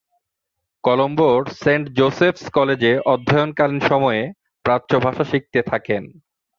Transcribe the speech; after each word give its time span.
কলম্বোর 0.83 1.39
saint 1.61 1.85
Joseph's 1.97 2.43
কলেজে 2.53 2.91
অধ্যয়নকালীন 3.05 3.81
সময়ে 3.89 4.21
প্রাচ্য 4.65 4.91
ভাষা 4.99 5.23
শিখতে 5.23 5.59
থাকেন। 5.61 6.03